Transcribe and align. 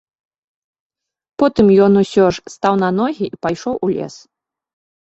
Потым 1.43 1.65
ён 1.89 1.93
усё 2.03 2.25
ж 2.39 2.55
стаў 2.55 2.73
на 2.87 2.93
ногі 3.03 3.25
і 3.31 3.43
пайшоў 3.47 3.75
у 3.87 3.93
лес. 3.97 4.15